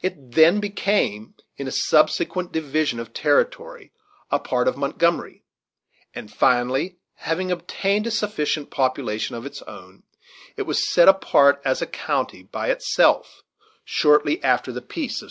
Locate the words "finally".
6.32-6.98